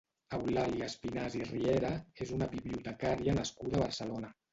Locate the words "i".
1.39-1.41